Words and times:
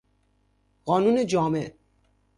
قانون 0.85 1.25
جامع 1.25 1.73